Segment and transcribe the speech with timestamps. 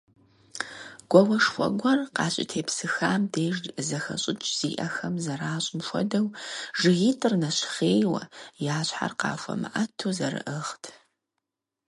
[1.09, 3.57] Гуауэшхуэ гуэр къащытепсыхам деж
[3.87, 6.27] зэхэщӀыкӀ зиӀэхэм зэращӀым хуэдэу,
[6.79, 8.21] жыгитӀыр нэщхъейуэ,
[8.75, 10.83] я щхьэр къахуэмыӀэту зэрыӀыгът.